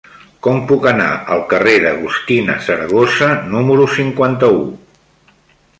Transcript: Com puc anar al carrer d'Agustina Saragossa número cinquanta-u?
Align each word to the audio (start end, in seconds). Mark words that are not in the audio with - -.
Com 0.45 0.61
puc 0.69 0.87
anar 0.91 1.09
al 1.35 1.43
carrer 1.51 1.75
d'Agustina 1.83 2.57
Saragossa 2.69 3.29
número 3.53 3.87
cinquanta-u? 3.99 4.65